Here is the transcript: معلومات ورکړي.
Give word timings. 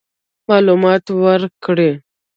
معلومات 0.49 1.03
ورکړي. 1.23 1.89